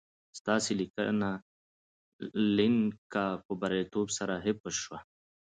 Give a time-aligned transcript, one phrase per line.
[0.39, 0.73] ستاسي
[2.55, 4.99] لېنکه په برياليتوب سره حفظ شوه